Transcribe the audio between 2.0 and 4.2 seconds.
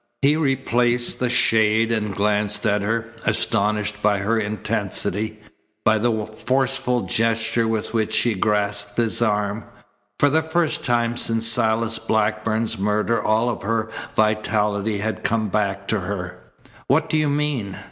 glanced at her, astonished by